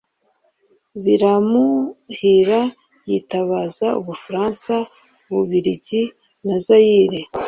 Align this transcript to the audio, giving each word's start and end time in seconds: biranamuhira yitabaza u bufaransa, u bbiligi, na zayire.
biranamuhira 1.03 2.61
yitabaza 3.09 3.87
u 3.99 4.01
bufaransa, 4.07 4.73
u 5.33 5.35
bbiligi, 5.43 6.01
na 6.45 6.55
zayire. 6.65 7.19